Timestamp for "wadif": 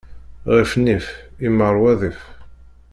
1.81-2.19